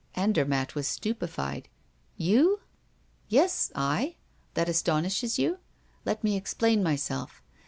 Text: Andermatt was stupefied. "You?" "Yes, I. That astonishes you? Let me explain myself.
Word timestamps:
Andermatt 0.15 0.73
was 0.73 0.87
stupefied. 0.87 1.69
"You?" 2.17 2.61
"Yes, 3.29 3.71
I. 3.75 4.15
That 4.55 4.67
astonishes 4.67 5.37
you? 5.37 5.59
Let 6.05 6.23
me 6.23 6.35
explain 6.35 6.81
myself. 6.81 7.43